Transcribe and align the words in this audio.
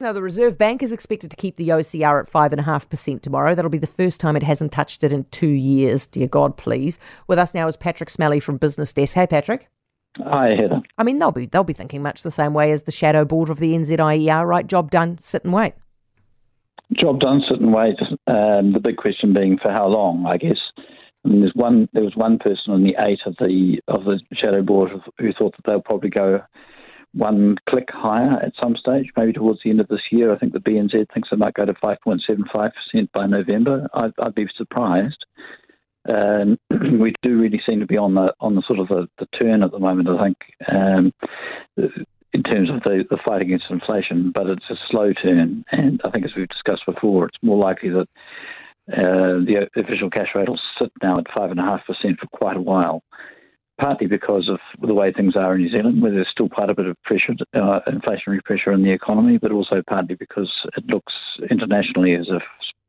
Now, 0.00 0.12
the 0.12 0.22
Reserve 0.22 0.56
Bank 0.56 0.84
is 0.84 0.92
expected 0.92 1.28
to 1.32 1.36
keep 1.36 1.56
the 1.56 1.70
OCR 1.70 2.20
at 2.20 2.30
5.5% 2.30 3.20
tomorrow. 3.20 3.56
That'll 3.56 3.68
be 3.68 3.78
the 3.78 3.88
first 3.88 4.20
time 4.20 4.36
it 4.36 4.44
hasn't 4.44 4.70
touched 4.70 5.02
it 5.02 5.12
in 5.12 5.24
two 5.32 5.48
years. 5.48 6.06
Dear 6.06 6.28
God, 6.28 6.56
please. 6.56 7.00
With 7.26 7.40
us 7.40 7.52
now 7.52 7.66
is 7.66 7.76
Pattrick 7.76 8.08
Smellie 8.08 8.40
from 8.40 8.60
BusinessDesk. 8.60 9.14
Hey, 9.14 9.26
Pattrick. 9.26 9.62
Hi, 10.18 10.50
Heather. 10.54 10.82
I 10.98 11.02
mean, 11.02 11.18
they'll 11.18 11.32
be 11.32 11.46
they'll 11.46 11.64
be 11.64 11.72
thinking 11.72 12.00
much 12.00 12.22
the 12.22 12.30
same 12.30 12.54
way 12.54 12.70
as 12.70 12.82
the 12.82 12.92
shadow 12.92 13.24
board 13.24 13.50
of 13.50 13.58
the 13.58 13.72
NZIER, 13.74 14.46
right? 14.46 14.68
Job 14.68 14.92
done, 14.92 15.18
sit 15.18 15.42
and 15.42 15.52
wait. 15.52 15.74
Job 16.92 17.18
done, 17.18 17.42
sit 17.48 17.60
and 17.60 17.74
wait. 17.74 17.96
Um, 18.28 18.74
the 18.74 18.80
big 18.80 18.98
question 18.98 19.34
being 19.34 19.58
for 19.60 19.72
how 19.72 19.88
long, 19.88 20.26
I 20.26 20.36
guess. 20.36 20.58
I 21.24 21.28
mean, 21.28 21.40
there's 21.40 21.52
one. 21.56 21.88
There 21.92 22.04
was 22.04 22.14
one 22.14 22.38
person 22.38 22.72
on 22.72 22.84
the 22.84 22.94
eight 23.00 23.20
of 23.26 23.34
the 23.40 23.80
of 23.88 24.04
the 24.04 24.20
shadow 24.32 24.62
board 24.62 24.90
who 25.18 25.32
thought 25.32 25.56
that 25.56 25.66
they'll 25.66 25.82
probably 25.82 26.10
go 26.10 26.40
one 27.14 27.56
click 27.68 27.88
higher 27.90 28.38
at 28.42 28.52
some 28.62 28.76
stage, 28.76 29.10
maybe 29.16 29.32
towards 29.32 29.60
the 29.62 29.70
end 29.70 29.80
of 29.80 29.88
this 29.88 30.02
year. 30.10 30.32
I 30.32 30.38
think 30.38 30.52
the 30.52 30.60
BNZ 30.60 31.06
thinks 31.12 31.28
it 31.32 31.38
might 31.38 31.54
go 31.54 31.64
to 31.64 31.74
5.75% 31.74 32.70
by 33.12 33.26
November. 33.26 33.88
I'd, 33.94 34.12
I'd 34.22 34.34
be 34.34 34.46
surprised. 34.56 35.24
Um, 36.08 36.58
we 36.70 37.14
do 37.22 37.38
really 37.38 37.60
seem 37.66 37.80
to 37.80 37.86
be 37.86 37.96
on 37.96 38.14
the 38.14 38.32
on 38.40 38.54
the 38.54 38.62
sort 38.66 38.78
of 38.78 38.88
the, 38.88 39.08
the 39.18 39.26
turn 39.38 39.62
at 39.62 39.70
the 39.70 39.78
moment. 39.78 40.08
I 40.08 40.24
think 40.24 40.36
um, 40.70 41.12
in 42.32 42.42
terms 42.42 42.70
of 42.70 42.82
the, 42.82 43.04
the 43.10 43.18
fight 43.24 43.42
against 43.42 43.66
inflation, 43.70 44.32
but 44.34 44.46
it's 44.46 44.70
a 44.70 44.76
slow 44.90 45.12
turn, 45.12 45.64
and 45.72 46.00
I 46.04 46.10
think 46.10 46.24
as 46.24 46.32
we've 46.36 46.48
discussed 46.48 46.86
before, 46.86 47.26
it's 47.26 47.38
more 47.42 47.58
likely 47.58 47.90
that 47.90 48.08
uh, 48.92 49.44
the 49.44 49.68
official 49.76 50.08
cash 50.08 50.28
rate 50.34 50.48
will 50.48 50.60
sit 50.78 50.90
now 51.02 51.18
at 51.18 51.26
five 51.36 51.50
and 51.50 51.60
a 51.60 51.64
half 51.64 51.84
percent 51.86 52.18
for 52.18 52.26
quite 52.28 52.56
a 52.56 52.60
while 52.60 53.02
partly 53.78 54.06
because 54.06 54.48
of 54.48 54.58
the 54.86 54.94
way 54.94 55.12
things 55.12 55.36
are 55.36 55.54
in 55.54 55.62
New 55.62 55.70
Zealand, 55.70 56.02
where 56.02 56.12
there's 56.12 56.28
still 56.30 56.48
quite 56.48 56.70
a 56.70 56.74
bit 56.74 56.86
of 56.86 56.96
pressure, 57.04 57.34
uh, 57.54 57.80
inflationary 57.86 58.42
pressure 58.44 58.72
in 58.72 58.82
the 58.82 58.92
economy, 58.92 59.38
but 59.38 59.52
also 59.52 59.82
partly 59.88 60.16
because 60.16 60.50
it 60.76 60.84
looks 60.86 61.12
internationally 61.50 62.14
as 62.14 62.26
if 62.28 62.42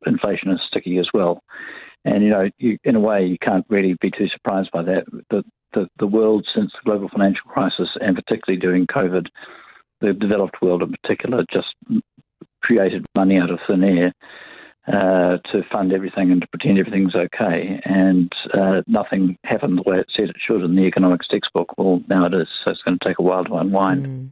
inflation 0.06 0.50
is 0.50 0.60
sticky 0.66 0.98
as 0.98 1.08
well. 1.14 1.42
And 2.04 2.24
you 2.24 2.30
know, 2.30 2.48
you, 2.58 2.78
in 2.84 2.96
a 2.96 3.00
way, 3.00 3.24
you 3.24 3.38
can't 3.38 3.66
really 3.68 3.96
be 4.00 4.10
too 4.10 4.28
surprised 4.28 4.70
by 4.72 4.82
that. 4.82 5.04
The, 5.30 5.44
the 5.74 5.88
the 5.98 6.06
world 6.06 6.46
since 6.54 6.72
the 6.72 6.90
global 6.90 7.08
financial 7.08 7.44
crisis, 7.46 7.88
and 8.00 8.16
particularly 8.16 8.60
during 8.60 8.86
COVID, 8.86 9.26
the 10.00 10.12
developed 10.14 10.62
world 10.62 10.82
in 10.82 10.92
particular, 10.92 11.44
just 11.52 11.68
created 12.62 13.06
money 13.16 13.38
out 13.38 13.50
of 13.50 13.58
thin 13.66 13.84
air 13.84 14.14
uh, 14.92 15.38
to 15.52 15.62
fund 15.72 15.92
everything 15.92 16.30
and 16.30 16.40
to 16.40 16.46
pretend 16.48 16.78
everything's 16.78 17.14
okay. 17.14 17.80
And 17.84 18.32
uh, 18.54 18.82
nothing 18.86 19.38
happened 19.44 19.78
the 19.78 19.88
way 19.88 19.98
it 19.98 20.06
said 20.14 20.30
it 20.30 20.36
should 20.44 20.62
in 20.62 20.76
the 20.76 20.82
economics 20.82 21.28
textbook. 21.28 21.76
Well, 21.78 22.00
now 22.08 22.26
it 22.26 22.34
is, 22.34 22.48
so 22.64 22.70
it's 22.70 22.82
going 22.82 22.98
to 22.98 23.08
take 23.08 23.18
a 23.18 23.22
while 23.22 23.44
to 23.44 23.54
unwind. 23.56 24.06
Mm. 24.06 24.30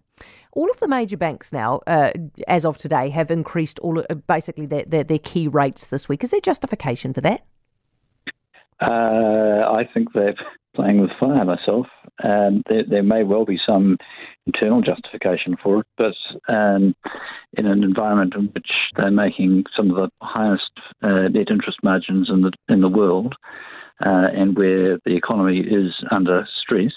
All 0.53 0.71
of 0.71 0.81
the 0.81 0.89
major 0.89 1.17
banks 1.17 1.53
now, 1.53 1.81
uh, 1.87 2.11
as 2.49 2.65
of 2.65 2.79
today, 2.79 3.11
have 3.11 3.31
increased 3.31 3.79
all 3.81 4.01
uh, 4.01 4.15
basically 4.15 4.67
their, 4.67 4.85
their, 4.85 5.05
their, 5.05 5.19
key 5.19 5.47
rates 5.47 5.87
this 5.87 6.09
week. 6.09 6.25
Is 6.25 6.31
there 6.31 6.41
justification 6.41 7.13
for 7.13 7.21
that? 7.21 7.45
Uh, 8.81 9.71
I 9.71 9.89
think 9.93 10.13
they're 10.13 10.35
playing 10.75 11.01
with 11.01 11.11
fire 11.21 11.45
myself. 11.45 11.87
Um, 12.25 12.63
there, 12.69 12.85
there, 12.89 13.03
may 13.03 13.23
well 13.23 13.45
be 13.45 13.59
some 13.65 13.99
internal 14.47 14.81
justification 14.81 15.57
for 15.63 15.81
it, 15.81 15.87
but 15.97 16.15
um, 16.53 16.95
in 17.55 17.67
an 17.67 17.83
environment 17.83 18.35
in 18.35 18.47
which 18.55 18.71
they're 18.97 19.11
making 19.11 19.65
some 19.77 19.91
of 19.91 19.97
the 19.97 20.11
highest 20.25 20.71
uh, 21.03 21.29
net 21.29 21.51
interest 21.51 21.79
margins 21.83 22.29
in 22.29 22.43
the 22.43 22.53
in 22.69 22.81
the 22.81 22.89
world, 22.89 23.35
uh, 24.05 24.29
and 24.33 24.57
where 24.57 24.99
the 25.05 25.17
economy 25.17 25.61
is 25.61 25.93
under 26.11 26.47
stress, 26.61 26.93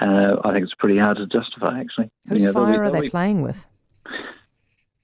uh, 0.00 0.36
I 0.44 0.52
think 0.52 0.64
it's 0.64 0.74
pretty 0.74 0.98
hard 0.98 1.16
to 1.18 1.26
justify. 1.26 1.80
Actually, 1.80 2.10
whose 2.28 2.48
fire 2.50 2.72
be, 2.72 2.78
are 2.78 2.90
they 2.90 3.00
be, 3.02 3.10
playing 3.10 3.42
with? 3.42 3.66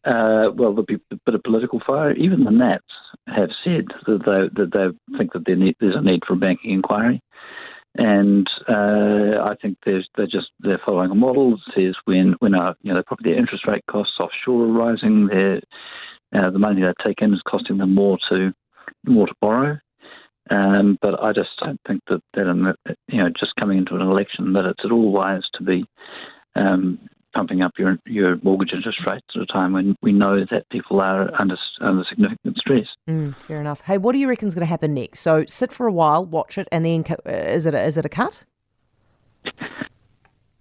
Uh, 0.05 0.51
well, 0.55 0.73
there'll 0.73 0.85
be 0.85 1.01
a 1.11 1.17
bit 1.27 1.35
of 1.35 1.43
political 1.43 1.81
fire. 1.87 2.13
Even 2.13 2.45
the 2.45 2.51
Nats 2.51 2.85
have 3.27 3.51
said 3.65 3.87
that 4.07 4.25
they 4.25 4.63
that 4.63 4.73
they 4.73 5.19
think 5.19 5.33
that 5.33 5.49
need, 5.49 5.77
there's 5.81 5.97
a 5.97 6.03
need 6.03 6.23
for 6.27 6.35
a 6.35 6.37
banking 6.37 6.73
inquiry 6.73 7.21
and 7.99 8.49
uh, 8.69 9.43
I 9.43 9.57
think 9.61 9.77
they're 9.85 10.27
just 10.27 10.51
they're 10.61 10.81
following 10.87 11.11
a 11.11 11.17
model 11.17 11.59
says 11.75 11.97
when 12.05 12.37
when 12.39 12.55
our 12.55 12.77
you 12.83 12.95
know 12.95 13.03
probably 13.05 13.33
their 13.33 13.41
interest 13.41 13.67
rate 13.67 13.85
costs 13.91 14.15
offshore 14.21 14.65
are 14.65 14.73
rising, 14.73 15.29
uh, 15.33 16.51
the 16.51 16.59
money 16.59 16.81
they 16.81 16.93
take 17.05 17.21
in 17.21 17.35
is 17.35 17.43
costing 17.47 17.79
them 17.79 17.95
more 17.95 18.17
to 18.31 18.55
more 19.05 19.27
to 19.27 19.35
borrow. 19.41 19.79
Um, 20.51 20.97
but 21.03 21.23
I 21.23 21.33
just 21.33 21.51
don't 21.61 21.81
think 21.87 22.03
that 22.09 22.23
that 22.35 22.77
you 23.09 23.19
know 23.19 23.31
just 23.31 23.57
coming 23.59 23.79
into 23.79 23.97
an 23.97 24.03
election 24.03 24.53
that 24.53 24.65
it's 24.65 24.85
at 24.85 24.93
all 24.93 25.11
wise 25.11 25.43
to 25.55 25.65
be 25.65 25.85
um, 26.55 27.01
pumping 27.39 27.63
up 27.63 27.73
your 27.79 27.97
your 28.05 28.37
mortgage 28.43 28.73
interest 28.73 28.99
rates 29.09 29.27
at 29.37 29.43
a 29.43 29.47
time 29.47 29.73
when 29.73 29.97
we 30.03 30.13
know 30.13 30.45
that 30.51 30.69
people 30.71 31.01
are 31.01 31.31
under 31.41 31.57
under 31.81 32.05
significant 32.09 32.57
stress. 32.57 32.87
Mm, 33.09 33.37
fair 33.37 33.61
enough. 33.61 33.81
Hey, 33.83 33.97
what 33.97 34.13
do 34.13 34.19
you 34.19 34.29
reckon 34.29 34.49
is 34.49 34.57
going 34.57 34.67
to 34.67 34.71
happen 34.71 34.93
next? 34.93 35.21
So 35.21 35.45
sit 35.47 35.73
for 35.73 35.87
a 35.87 35.93
while, 35.93 36.25
watch 36.25 36.59
it, 36.59 36.67
and 36.73 36.85
then 36.85 37.05
uh, 37.09 37.31
is 37.31 37.65
it 37.65 37.75
a, 37.75 37.85
is 37.85 37.97
it 37.97 38.05
a 38.05 38.09
cut? 38.09 38.45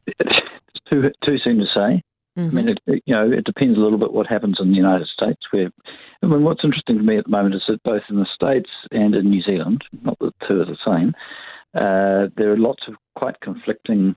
It's 0.06 0.40
too 0.92 1.10
too 1.26 1.38
soon 1.44 1.58
to 1.58 1.66
say. 1.66 2.04
Mm-hmm. 2.38 2.58
I 2.58 2.62
mean, 2.62 2.70
it, 2.70 3.04
you 3.08 3.16
know, 3.16 3.32
it 3.32 3.46
depends 3.46 3.76
a 3.76 3.82
little 3.82 3.98
bit 3.98 4.14
what 4.14 4.28
happens 4.28 4.58
in 4.60 4.70
the 4.70 4.78
United 4.78 5.08
States. 5.08 5.42
Where, 5.50 5.72
I 6.22 6.28
mean, 6.28 6.44
what's 6.44 6.64
interesting 6.64 6.98
to 6.98 7.04
me 7.04 7.18
at 7.18 7.24
the 7.24 7.32
moment 7.32 7.56
is 7.56 7.64
that 7.68 7.82
both 7.82 8.04
in 8.12 8.18
the 8.18 8.28
States 8.36 8.70
and 8.92 9.16
in 9.16 9.32
New 9.32 9.42
Zealand, 9.42 9.82
not 10.04 10.20
that 10.20 10.34
the 10.40 10.48
two 10.48 10.62
are 10.62 10.66
the 10.66 10.78
same, 10.86 11.16
uh, 11.74 12.30
there 12.38 12.54
are 12.54 12.58
lots 12.58 12.84
of 12.88 12.94
quite 13.16 13.40
conflicting 13.42 14.16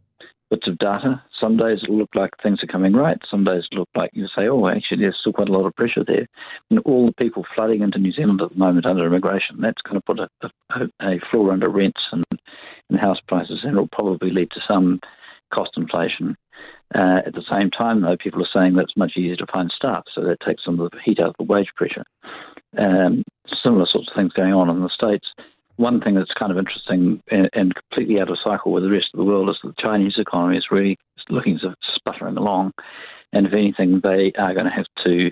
bits 0.50 0.66
of 0.66 0.78
data. 0.78 1.22
Some 1.40 1.56
days 1.56 1.78
it'll 1.82 1.98
look 1.98 2.14
like 2.14 2.30
things 2.42 2.62
are 2.62 2.66
coming 2.66 2.92
right. 2.92 3.18
Some 3.30 3.44
days 3.44 3.62
it'll 3.70 3.82
look 3.82 3.88
like 3.96 4.10
you 4.12 4.26
say, 4.36 4.48
oh, 4.48 4.68
actually, 4.68 4.98
there's 4.98 5.16
still 5.18 5.32
quite 5.32 5.48
a 5.48 5.52
lot 5.52 5.66
of 5.66 5.74
pressure 5.76 6.04
there. 6.04 6.26
And 6.68 6.80
all 6.80 7.06
the 7.06 7.12
people 7.12 7.46
flooding 7.54 7.82
into 7.82 7.98
New 7.98 8.12
Zealand 8.12 8.42
at 8.42 8.50
the 8.50 8.58
moment 8.58 8.86
under 8.86 9.06
immigration, 9.06 9.60
that's 9.60 9.80
going 9.82 9.96
to 9.96 10.00
put 10.00 10.18
a, 10.18 10.28
a, 10.70 11.14
a 11.14 11.20
floor 11.30 11.52
under 11.52 11.70
rents 11.70 12.00
and, 12.12 12.24
and 12.90 13.00
house 13.00 13.18
prices, 13.28 13.60
and 13.62 13.72
it'll 13.72 13.88
probably 13.88 14.30
lead 14.30 14.50
to 14.50 14.60
some 14.66 15.00
cost 15.54 15.70
inflation. 15.76 16.36
Uh, 16.94 17.22
at 17.24 17.34
the 17.34 17.44
same 17.48 17.70
time, 17.70 18.02
though, 18.02 18.16
people 18.16 18.42
are 18.42 18.48
saying 18.52 18.74
that 18.74 18.82
it's 18.82 18.96
much 18.96 19.12
easier 19.16 19.36
to 19.36 19.46
find 19.52 19.70
staff, 19.74 20.04
so 20.12 20.22
that 20.22 20.40
takes 20.40 20.64
some 20.64 20.80
of 20.80 20.90
the 20.90 20.98
heat 21.04 21.20
out 21.20 21.28
of 21.28 21.36
the 21.38 21.44
wage 21.44 21.70
pressure. 21.76 22.04
Um, 22.76 23.24
similar 23.62 23.86
sorts 23.86 24.08
of 24.08 24.16
things 24.16 24.32
going 24.32 24.52
on 24.52 24.68
in 24.68 24.80
the 24.80 24.88
States 24.88 25.26
one 25.80 26.00
thing 26.00 26.14
that's 26.14 26.32
kind 26.38 26.52
of 26.52 26.58
interesting 26.58 27.22
and, 27.30 27.48
and, 27.54 27.74
completely 27.74 28.20
out 28.20 28.30
of 28.30 28.36
cycle 28.44 28.70
with 28.70 28.82
the 28.82 28.90
rest 28.90 29.08
of 29.14 29.18
the 29.18 29.24
world 29.24 29.48
is 29.48 29.56
that 29.62 29.74
the 29.74 29.82
Chinese 29.82 30.14
economy 30.18 30.58
is 30.58 30.66
really 30.70 30.98
looking 31.30 31.54
as 31.56 31.74
sputtering 31.94 32.36
along. 32.36 32.72
And 33.32 33.46
if 33.46 33.52
anything, 33.52 34.00
they 34.02 34.32
are 34.38 34.52
going 34.52 34.66
to 34.66 34.70
have 34.70 34.86
to 35.04 35.30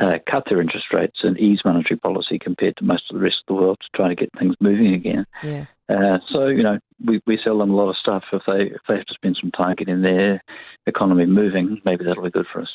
uh, 0.00 0.18
cut 0.30 0.44
their 0.48 0.60
interest 0.60 0.86
rates 0.92 1.18
and 1.22 1.38
ease 1.38 1.60
monetary 1.64 1.98
policy 1.98 2.38
compared 2.38 2.76
to 2.76 2.84
most 2.84 3.04
of 3.10 3.16
the 3.16 3.22
rest 3.22 3.36
of 3.42 3.54
the 3.54 3.60
world 3.60 3.78
to 3.80 3.96
try 3.96 4.08
to 4.08 4.14
get 4.14 4.30
things 4.38 4.54
moving 4.60 4.94
again. 4.94 5.24
Yeah. 5.42 5.66
Uh, 5.88 6.18
so 6.32 6.46
you 6.46 6.62
know, 6.62 6.78
we, 7.04 7.20
we 7.26 7.38
sell 7.42 7.58
them 7.58 7.70
a 7.70 7.76
lot 7.76 7.90
of 7.90 7.96
stuff. 7.96 8.24
If 8.32 8.42
they 8.46 8.74
if 8.74 8.80
they 8.88 8.96
have 8.96 9.06
to 9.06 9.14
spend 9.14 9.38
some 9.40 9.50
time 9.50 9.74
getting 9.76 10.02
their 10.02 10.42
economy 10.86 11.26
moving, 11.26 11.80
maybe 11.84 12.04
that'll 12.04 12.22
be 12.22 12.30
good 12.30 12.46
for 12.52 12.62
us. 12.62 12.68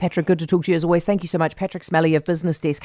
Pattrick, 0.00 0.26
good 0.26 0.38
to 0.40 0.46
talk 0.46 0.64
to 0.64 0.72
you 0.72 0.76
as 0.76 0.84
always. 0.84 1.04
Thank 1.04 1.22
you 1.22 1.28
so 1.28 1.38
much, 1.38 1.56
Pattrick 1.56 1.88
Smellie 1.88 2.16
of 2.16 2.24
BusinessDesk. 2.24 2.84